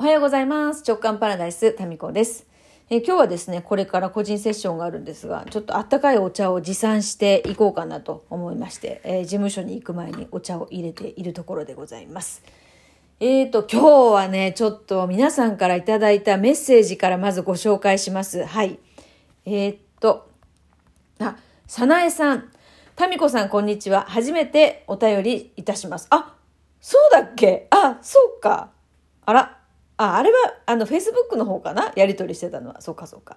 [0.00, 0.82] おはようございます。
[0.88, 2.46] 直感パラダイス、タミコです。
[2.88, 12.42] え今日はですね、これから個人セッションがあるんですが、ちょっとあったかいお茶を持参していこうかなと思いまして、えー事務所に行く前にお茶を入れているところでございます。
[13.20, 18.46] えーと、今日はね、ちょっと皆さんからいただいたメッセージからまずご紹介します。
[18.46, 18.78] はい。
[19.44, 20.30] えーと、
[21.18, 21.36] あ、
[21.66, 22.50] さなえさん。
[22.96, 24.06] タミコさん、こんにちは。
[24.08, 26.06] 初めてお便りいたします。
[26.08, 26.36] あ、
[26.80, 27.66] そうだっけ？
[27.68, 28.70] あ、そうか。
[29.26, 29.59] あら。
[30.02, 31.92] あ、あれは、あの、Facebook の方かな？
[31.96, 32.80] やり取りしてたのは。
[32.80, 33.36] そうか、そうか。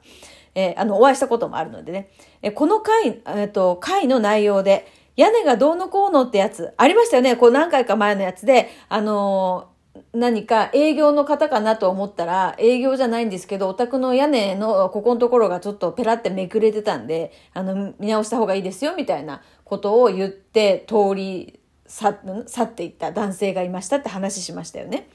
[0.56, 2.10] えーあの、お会いしたこともあるのでね。
[2.42, 7.36] えーこの回、えっと、回の内容で、屋根がどうのこうのってやつ、ありましたよね。
[7.36, 9.70] こう何回か前のやつで、あの
[10.12, 22.16] 何か営業の方かなと思ったら、営業じゃないんですけど、お宅の屋根のここのところがちょっとペラってめくれてたんで、あの、見直した方がいいですよ、みたいなことを言って、通り去
[22.48, 25.10] 去っていった男性がいましたって話しましたよね。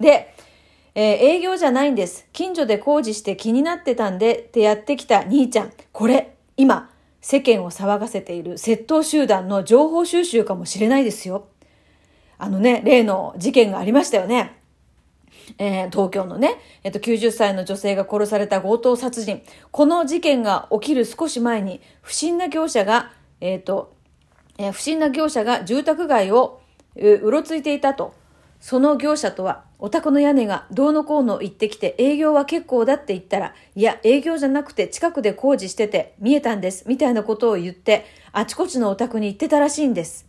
[0.00, 0.34] で、
[0.94, 2.26] えー営業じゃないんです。
[2.32, 5.72] 近所で工事して気になってたんでってやってきた兄ちゃん。
[5.92, 11.48] これ、今、世間を騒がせている窃盗集団の情報収集かもしれないですよ。
[12.38, 14.56] あのね、例の事件がありましたよね。
[15.58, 19.42] えー東京のね、えっと、90歳の女性が殺された強盗殺人。
[19.70, 23.94] この事件が起きる少し前に、不審な業者が、えっ、と、
[24.58, 26.60] えー不審な業者が住宅街を
[26.96, 28.14] うろついていたと。
[28.60, 40.26] その業者とは、お宅の屋根がどうのこうの言ってきて営業は結構だって言ったら、いや、営業じゃなくて近くで工事してて見えたんです、みたいなことを言って、あちこちのお宅に行ってたらしいんです。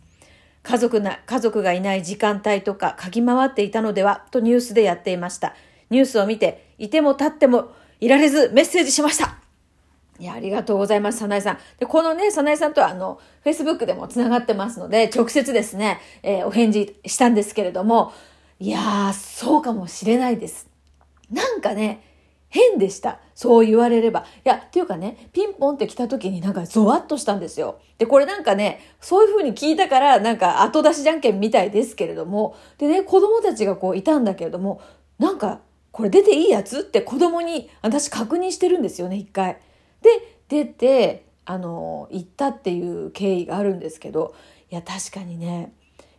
[0.62, 5.54] 家族な、家族がいない時間帯とか嗅ぎ回っていたのではとニュースでやっていました。
[5.90, 9.39] ニュースを見て、いても立ってもいられずメッセージしました。
[10.20, 11.58] いや、ありがとうございます、さなえさん。
[11.78, 18.12] で、このね、さなえさんとは、あの、Facebook でもつながってますので、直接ですね、えーお返事したんですけれども、
[18.58, 20.68] いやー、そうかもしれないです。
[21.30, 22.04] なんかね、
[22.50, 23.20] 変でした。
[23.34, 24.26] そう言われれば。
[24.44, 27.78] いや、っていうかね、ピンポンって来た時になんかゾワッとしたんですよ。
[27.96, 34.82] で、これなんかね、そういう風に聞いたから、なんか後出しじゃんけんみたいですけれども、でね、子供たちがこういたんだけれども、
[35.18, 35.60] なんか、
[35.92, 39.58] これ出ていいやつって子供に私確認してるんですよね、一回。
[40.02, 40.10] で、
[40.48, 44.34] 出て、あの、行ったっていう経緯があるんですけど、
[44.70, 45.72] いや、確かにね、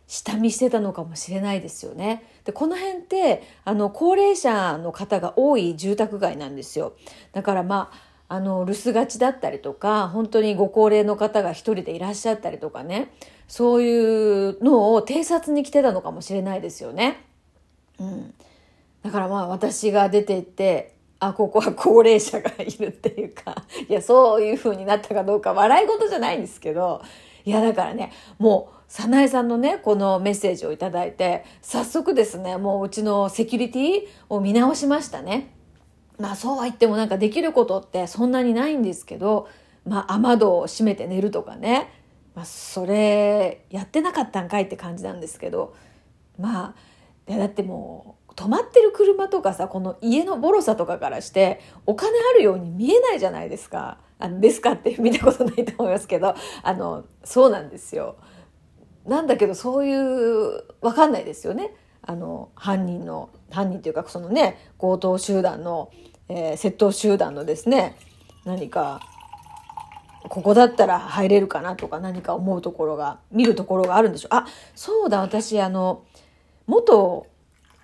[0.06, 2.24] 下見してたのかもしれないですよね。
[2.44, 6.94] で、この辺って、あの、高齢者の方が多い住宅街なんですよ。
[7.32, 7.90] だからま
[8.28, 13.12] あ、あの、留守がちだったりとか、本当にご高齢の方が一人でいらっしゃったりとかね、
[13.48, 17.24] そういうのを偵察に来てたのかもしれないですよね。
[17.98, 18.34] うん。
[19.02, 20.91] だからまあ私が出て行って、
[21.22, 23.54] あ、ここは高齢者がいるっていうか、
[23.88, 27.00] いや、そういう風になったかどうか笑い事じゃないんですけど、
[27.44, 35.54] いや、だからね、もう、早苗さんのね、このメッセージをいただいて、早速ですね、もううちのセキュリティを見直しましたね。
[36.18, 39.48] まあそうは言ってもなんかできることってそんなにないんですけど、
[39.86, 41.88] まあ雨戸を閉めて寝るとかね、
[42.34, 45.74] まあそれやってなかったんかいって感じなんですけど、
[46.38, 46.74] まあ、
[47.28, 53.98] いやだってもう止まってる車とかさ、この家のボロさとかからしてお金あるように見えないじゃないですか。
[54.18, 58.16] あのですかって 見たことないと思いますけど、あの、そうなんですよ。
[59.06, 61.74] なんだけどそういう、わかんないですよね。
[62.02, 65.90] あの、犯人の、犯人というかそのね、強盗集団の、
[66.28, 67.96] えー窃盗集団のですね、
[68.44, 69.00] 何か、
[70.28, 74.36] ここだったら入れるかなとか何か思うところが、見るところがあるんでしょう。
[74.36, 76.04] あ、そうだ、私、あの、
[76.66, 77.26] 元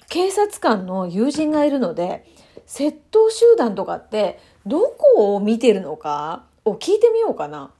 [0.09, 2.25] 警察官の友人がいるので、
[2.67, 7.71] 窃盗集団とかってどこを見てるのかを聞いてみようかな。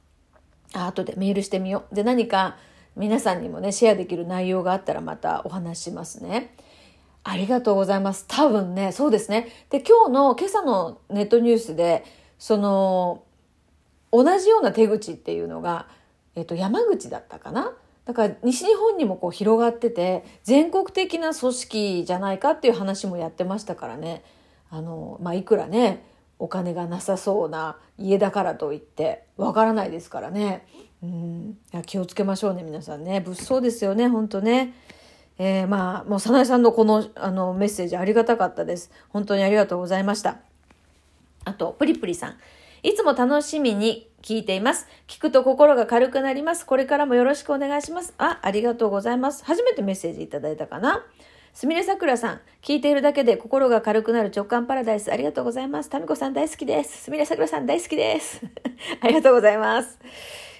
[0.73, 1.95] あ後でメールしてみよう。
[1.95, 2.57] で、何か
[2.95, 6.55] 皆さんにもね、シェアできる内容があったらまたお話ししますね。
[7.23, 8.25] ありがとうございます。
[8.27, 9.49] 多分ね、そうですね。
[9.69, 12.03] で、今日の今朝のネットニュースで、
[12.37, 13.23] その、
[14.11, 15.87] 同じような手口っていうのが、
[16.35, 17.73] えっと、山口だったかな？
[18.09, 24.23] だから西日本にもこう広がってて全国的な組織じゃないかっていう話もやってましたからね
[24.71, 26.03] あの、まあ、いくらね
[26.39, 30.65] お金がなさそうな家だからといってわからないですからね
[31.03, 34.73] うんいや気をつけましょうね皆さんね物騒ですよね本当ね。
[35.37, 40.39] えー、まあもう早苗さんのこのあのメッセージありがたかったです本当にありがとうございました。
[41.45, 42.37] あと、プリプリさん。
[42.83, 44.87] いつも楽しみに聞いています。
[45.07, 46.65] 聞くと心が軽くなります。
[46.65, 48.13] これからもよろしくお願いします。
[48.17, 49.43] あ、ありがとうございます。
[49.45, 51.05] 初めてメッセージいただいたかな？
[51.53, 55.89] すみれさくらさん、聞いているだけで心が軽くなる直感パラダイス、ありがとうございます。
[55.89, 57.03] タミコさん大好きです。
[57.05, 58.41] すみれさくらさん大好きです。
[59.01, 59.99] ありがとうございます。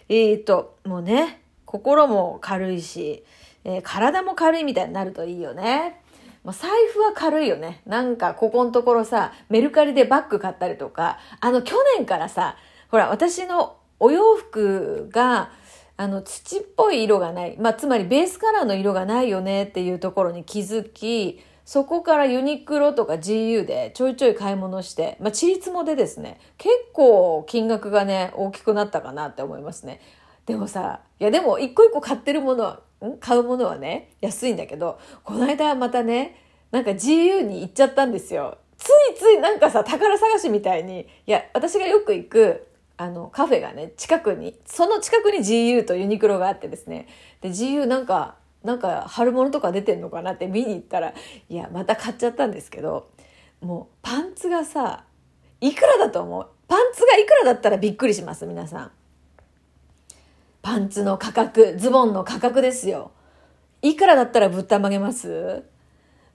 [0.10, 3.24] えーと、もうね、心も軽いし、
[3.64, 6.02] えー体も軽いみたいになるといいよね。
[6.50, 7.84] まあ、財布は軽いよね。
[7.86, 12.56] なんかここのところさ、メルカリでバッグ買ったりとか、あの去年からさ、
[12.90, 15.52] ほら私のお洋服が、
[15.96, 17.56] あの土っぽい色がない。
[17.60, 30.02] まあ、つまりベースカラーの色がないよねっていうところに気づき、そこからユニクロとか GU でちょいちょい買い物して、まあ、チリツモでですね、結構金額がね、大きくなったかなって思いますね。
[30.48, 32.80] でもさ、いやでも一個一個買ってるものは、
[33.20, 36.36] 買うものはね、安いんだけど、この間またね、
[36.72, 38.58] なんか GU に行っちゃったんですよ。
[38.78, 42.68] ついついなんかさ、宝探しみたいに、いや、私がよく行く、
[42.98, 47.08] あの、カフェがね、近くに、その近くに GU とユニクロがあってですね、
[47.42, 51.14] で、GU なんか、なんか春物とか出てんのかなって見に行ったら、
[51.50, 53.10] いや、また買っちゃったんですけど、
[53.62, 55.06] もうパンツがさ、
[55.62, 56.48] いくらだと思う？
[56.68, 58.92] パンツがいくらだったらびっくりします、皆さん。
[60.62, 63.12] パンツの価格、ズボンの価格ですよ。
[63.82, 65.64] いくらだったらぶったまげます？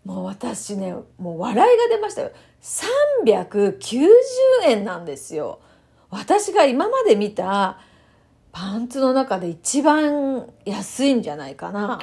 [0.04, 2.30] もう私ね、もう笑いが出ましたよ。
[2.62, 4.10] 390
[4.66, 5.60] 円なんですよ。
[6.10, 7.78] 私が今まで見た
[8.52, 11.98] パンツの中で一番安いんじゃないかな。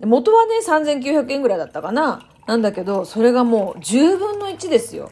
[0.00, 2.28] 元はね、3900円ぐらいだったかな。
[2.46, 5.10] なんだけど、それがもう10分の1ですよ。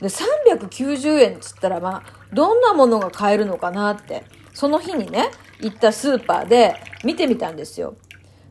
[0.00, 2.02] で、390円っつったら、まあ、
[2.32, 5.30] どんなものが買えるのかなって、その日にね、
[5.60, 7.96] 行ったスーパーで見てみたんですよ。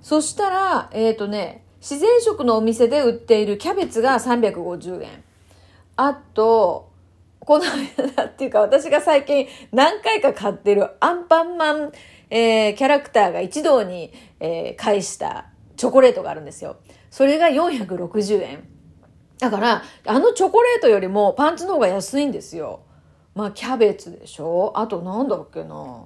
[0.01, 5.23] そしたら、えっ、ー、とね、自然食のお店で売っているキャベツが350円。
[5.95, 6.91] あと、
[7.39, 11.91] この間っていうか私が最近何回か買ってるアンパンマン、
[12.29, 16.77] えー、キャラクターが一堂に、えー、返したチョコレートがあるんですよ。
[17.11, 18.67] それが460円。
[19.39, 22.81] だから、あのチョコレートよりもパンツの方が安いんですよ。
[23.35, 24.74] まあ、キャベツでしょ？
[24.75, 26.06] あとなんだっけな？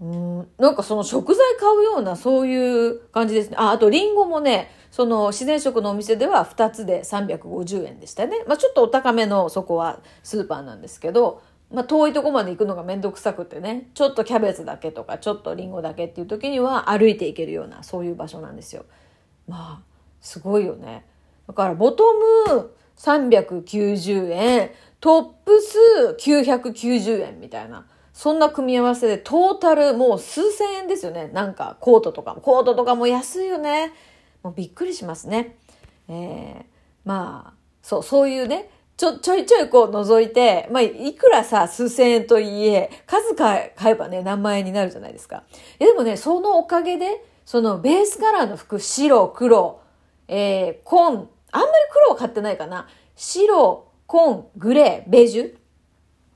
[0.00, 3.56] うん、なんかその食材買うようなそういう感じですね。
[3.58, 8.44] あ、あとリンゴもね、その自然食のお店では2つで350円でしたね。
[8.46, 18.84] まあちょっとお高めのそこはスーパーなんですけど、まあ遠いとこまで行くのがめんどくさくてね、ちょっとキャベツだけとかちょっとリンゴだけっていう時には歩いて行けるようなそういう場所なんですよ。
[19.48, 19.84] まあ、
[20.20, 21.04] すごいよね。
[21.48, 22.04] だからボト
[22.46, 25.78] ム390円、トップス
[26.18, 27.86] 990円みたいな。
[28.12, 31.30] そんな組み合わせでトータルもう数千円ですよね。
[31.32, 32.40] なんかコートとかも。
[32.40, 33.92] コートとかも安いよね。
[34.42, 35.56] もうびっくりしますね。
[36.08, 36.64] えー、
[37.04, 45.44] まあ、そう、そういうね、ちょ、ちょいちょいこう覗いて、まあ、いくらさ、数千円といえ、数買えばね、何万円になるじゃないですか。
[45.78, 49.80] え、でもね、そのおかげで、そのベースカラーの服、白、黒、
[50.26, 52.88] えー、紺、あんまり黒は買ってないかな。
[53.16, 55.54] 白、紺、グレー、ベージュ。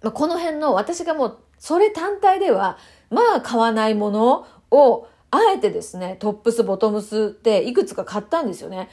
[0.02, 2.76] まあ、この辺の私がもうそれ単体では、
[3.08, 8.90] まあ買わないものを、あえてですね、トップス、ボトムスっていくつか買ったんですよね。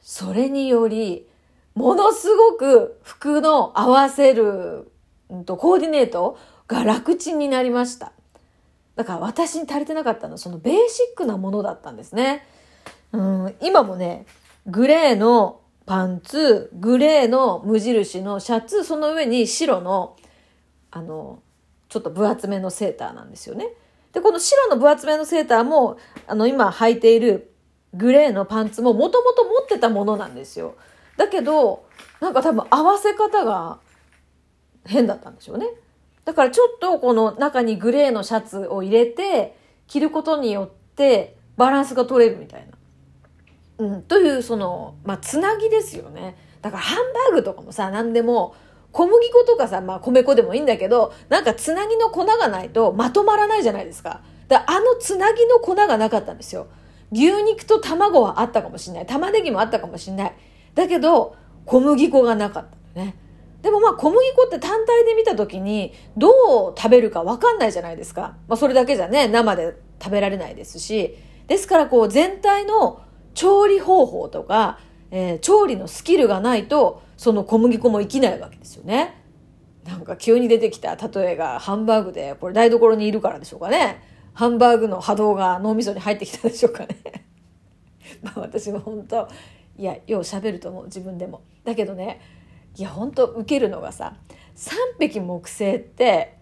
[0.00, 1.28] それにより、
[1.74, 4.90] ものすごく服の合わせる、
[5.28, 8.12] うんと、コーディネートが楽ちんになりました。
[8.96, 12.44] だから私に足りてなかったのはそのベーシックなものだったんですね。
[13.12, 14.24] うん、今もね、
[14.68, 20.16] グレーのパンツ、グレーの無印のシャツ、その上に白の、
[20.90, 21.42] あの、
[21.88, 23.68] ちょっと分厚めのセーターなんですよね。
[24.12, 27.54] で、この白の分厚めのセーターも、あの、今履いている
[27.94, 30.76] グレーのパンツももともと持ってたものなんですよ。
[31.16, 31.86] だけど、
[32.20, 33.78] なんか多分合わせ方が
[34.84, 35.66] 変だったんでしょうね。
[36.26, 39.56] だからちょっとこの中にグレーのシャツを入れて
[39.86, 42.77] 着ることによってバランスが取れるみたいな。
[43.78, 46.36] うん、というその、まあ、つなぎですよね。
[46.62, 48.54] だからハンバーグとかもさ、何でも
[48.90, 54.22] 小麦粉とかさ、まあ米粉でもいいんだけど、なんかつなぎの粉がないとまとまらないじゃないですか。
[54.48, 56.66] だあのつなぎの粉がなかったんですよ。
[57.12, 59.06] 牛肉と卵はあったかもしれない。
[59.06, 60.32] 玉ねぎもあったかもしれない。
[60.74, 63.14] だけど、小麦粉がなかったね。
[63.62, 66.28] でもまあ小麦粉って単体で見た時にど
[66.70, 68.36] う食べるかわかんないじゃないですか。
[68.48, 71.16] まあそれだけじゃね、生で食べられないですし。
[71.46, 73.00] ですからこう全体の
[73.34, 74.78] 調理方法とか、
[75.10, 79.14] えー、調理のスキルがないとその小麦粉も生きないわけですよね。
[79.84, 84.02] なんか急に出てきた例えがハンバーグで、これ台所にいるからでしょうかね。
[84.34, 86.96] ハンバーグの波動が脳みそに入ってきたでしょうかね。
[88.22, 89.28] まあ私も本当
[89.76, 91.40] いや、よう喋ると思う、自分でも。
[91.64, 92.20] だけどね、
[92.76, 94.16] いや、本当受けるのがさ、
[94.54, 96.37] 三匹木星って、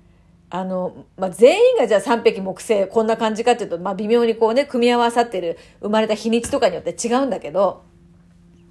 [0.49, 7.85] あの、まあ、全員がじゃあ三匹木星こんな感じかっていうと、まあ、微妙にこうね、組み合わさってる生まれた日にちとかによって違うんだけど、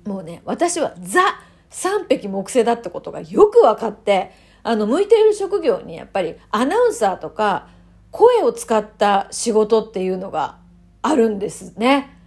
[0.05, 1.21] もうね、私はザ
[1.69, 4.31] 三匹木星だってことがよく分かって、
[4.63, 7.67] あの、向いている職業にやっぱりアナウンサーとか
[8.11, 10.57] 声を使った仕事っていうのが
[11.01, 12.17] あるんですね。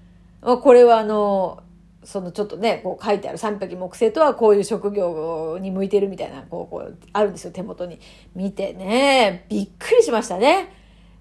[0.42, 1.62] まあ、これはあの、
[2.08, 8.00] そのちょっとね、こう書いてある三匹木星とはこういう職業に向いてるみたいな、こう、こう、あるんですよ、手元に。
[8.34, 10.72] 見てね、びっくりしましたね。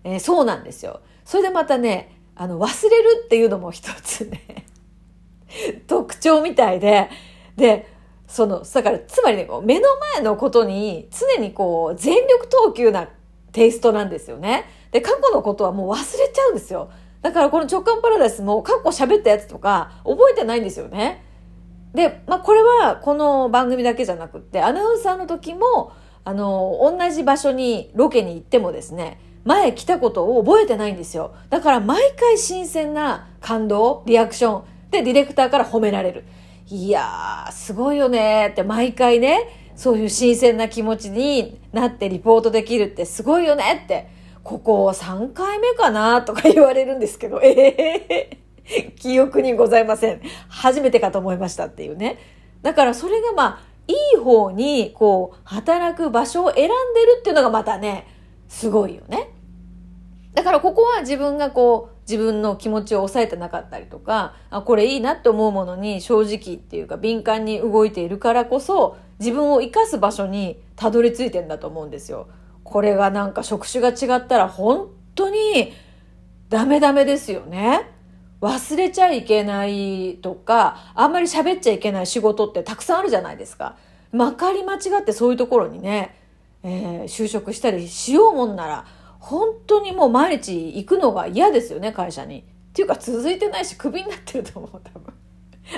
[0.05, 1.01] えー、そうなんですよ。
[1.25, 4.65] それでまたね、あの、忘れるっていうのも一つね
[5.87, 7.09] 特徴みたいで、
[7.57, 7.85] で、
[8.25, 13.09] その、だから、つまりね、こう目の前のことに常にこう、全力投球な
[13.51, 14.63] テイストなんですよね。
[14.91, 16.89] で、過去のことはもう忘れちゃうんですよ。
[17.27, 21.25] だからこの直感パラダイスも過去喋ったやつとか覚えてないんですよね。
[21.93, 25.91] で、まあこれはこの番組だけじゃなくって、アナウンサーの時も、
[26.23, 31.33] あの、同じ場所にロケに行ってもですね、前来たことを覚えてないんですよ。
[31.49, 36.23] だから毎回新鮮な感動、リアクションでディレクターから褒められる。
[36.69, 44.15] いやー、すごいよねって毎回ね、そういう新鮮な気持ちになってリポートできるってすごいよねって、
[44.47, 47.49] ここ3回目かなとか言われるんですけど、え
[48.07, 50.21] えー、記憶にございません。
[50.47, 52.17] 初めてかと思いましたっていうね。
[52.61, 58.07] だからそれがまあ、いい方にこう、働く場所を選んでるっていうのがまたね、
[58.47, 59.33] すごいよね。
[60.33, 72.27] だからここは自分がこう自分の気持ちを抑えてなかったりとかあこれいいなって思うものに正直っていうか敏感に動いているからこそ自分を生かす場所にたどり着いてんだと思うんですよ。
[72.69, 75.71] これがなんか職種が違ったら本当に
[76.49, 77.89] ダメダメですよね。
[78.41, 83.77] 忘れちゃいけないとか、あんまり喋っちゃいけない仕事ってたくさんあるじゃないですか。
[84.11, 86.13] まかり間違ってそういうところにね、
[86.61, 88.85] えー、就職したりしようもんなら、
[89.19, 92.39] 本当にもう毎日行くのが嫌ですよね、会社に。
[92.41, 92.43] っ
[92.73, 95.13] ていうか続いてないし、クビになってると思う、多分。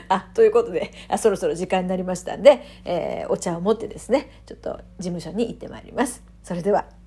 [0.08, 6.29] あ、ということで、あそろそろ時間になりましたんで、えー、お茶を持ってですね、ちょっと事務所に行ってまいります。
[6.44, 6.99] それでは。